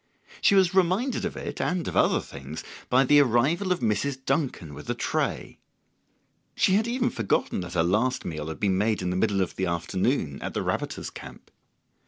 [0.41, 4.17] She was reminded of it and of other things by the arrival of Mrs.
[4.25, 5.59] Duncan with a tray;
[6.55, 9.57] she had even forgotten that her last meal had been made in the middle of
[9.57, 11.51] the afternoon, at the rabbiter's camp.